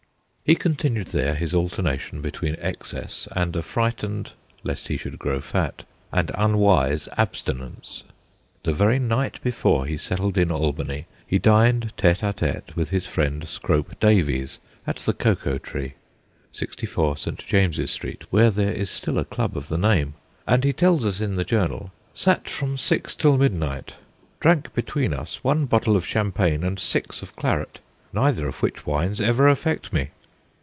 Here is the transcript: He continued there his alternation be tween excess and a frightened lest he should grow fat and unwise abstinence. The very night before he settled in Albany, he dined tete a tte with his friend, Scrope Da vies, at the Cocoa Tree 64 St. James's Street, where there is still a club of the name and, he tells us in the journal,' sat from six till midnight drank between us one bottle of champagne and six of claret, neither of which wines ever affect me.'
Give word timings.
He 0.43 0.55
continued 0.55 1.07
there 1.07 1.33
his 1.35 1.53
alternation 1.53 2.19
be 2.21 2.29
tween 2.31 2.57
excess 2.59 3.25
and 3.33 3.55
a 3.55 3.63
frightened 3.63 4.33
lest 4.65 4.89
he 4.89 4.97
should 4.97 5.17
grow 5.17 5.39
fat 5.39 5.85
and 6.11 6.29
unwise 6.35 7.07
abstinence. 7.15 8.03
The 8.63 8.73
very 8.73 8.99
night 8.99 9.41
before 9.43 9.85
he 9.85 9.95
settled 9.95 10.37
in 10.37 10.51
Albany, 10.51 11.05
he 11.25 11.39
dined 11.39 11.93
tete 11.95 12.21
a 12.21 12.33
tte 12.33 12.75
with 12.75 12.89
his 12.89 13.07
friend, 13.07 13.47
Scrope 13.47 13.97
Da 14.01 14.21
vies, 14.21 14.59
at 14.85 14.97
the 14.97 15.13
Cocoa 15.13 15.57
Tree 15.57 15.93
64 16.51 17.15
St. 17.15 17.37
James's 17.47 17.91
Street, 17.91 18.23
where 18.29 18.51
there 18.51 18.73
is 18.73 18.89
still 18.89 19.17
a 19.19 19.23
club 19.23 19.55
of 19.55 19.69
the 19.69 19.77
name 19.77 20.15
and, 20.45 20.65
he 20.65 20.73
tells 20.73 21.05
us 21.05 21.21
in 21.21 21.37
the 21.37 21.45
journal,' 21.45 21.93
sat 22.13 22.49
from 22.49 22.77
six 22.77 23.15
till 23.15 23.37
midnight 23.37 23.93
drank 24.41 24.73
between 24.73 25.13
us 25.13 25.45
one 25.45 25.63
bottle 25.65 25.95
of 25.95 26.05
champagne 26.05 26.61
and 26.65 26.77
six 26.77 27.21
of 27.21 27.37
claret, 27.37 27.79
neither 28.11 28.49
of 28.49 28.61
which 28.61 28.85
wines 28.85 29.21
ever 29.21 29.47
affect 29.47 29.93
me.' 29.93 30.09